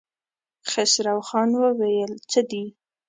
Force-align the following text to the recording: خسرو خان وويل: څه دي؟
خسرو 0.71 1.17
خان 1.27 1.49
وويل: 1.61 2.11
څه 2.31 2.39
دي؟ 2.49 2.63